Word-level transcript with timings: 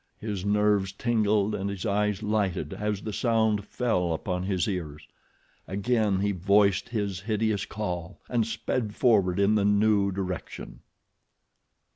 His 0.19 0.43
nerves 0.43 0.93
tingled 0.93 1.53
and 1.53 1.69
his 1.69 1.85
eyes 1.85 2.23
lighted 2.23 2.73
as 2.73 3.03
the 3.03 3.13
sound 3.13 3.63
fell 3.65 4.13
upon 4.13 4.41
his 4.41 4.67
ears. 4.67 5.07
Again 5.67 6.21
he 6.21 6.31
voiced 6.31 6.89
his 6.89 7.19
hideous 7.19 7.67
call, 7.67 8.19
and 8.27 8.47
sped 8.47 8.95
forward 8.95 9.39
in 9.39 9.53
the 9.53 9.63
new 9.63 10.11
direction. 10.11 10.79